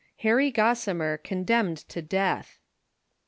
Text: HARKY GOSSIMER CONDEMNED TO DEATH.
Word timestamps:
HARKY 0.23 0.49
GOSSIMER 0.49 1.17
CONDEMNED 1.17 1.77
TO 1.87 2.01
DEATH. 2.01 2.57